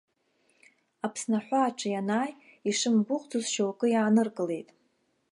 [1.05, 2.31] Аԥсны аҳәааҿы ианааи,
[2.69, 4.69] ишымгәыӷӡоз шьоукы иааныркылеит.